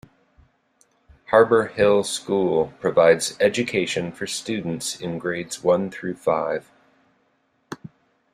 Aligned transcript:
Harbor 1.27 1.67
Hill 1.67 2.03
School 2.03 2.73
provides 2.79 3.37
education 3.39 4.11
for 4.11 4.25
students 4.25 4.99
in 4.99 5.19
grades 5.19 5.63
one 5.63 5.91
through 5.91 6.15
five. 6.15 6.67